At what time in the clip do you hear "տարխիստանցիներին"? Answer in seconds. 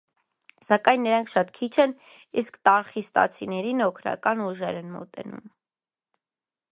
2.69-3.85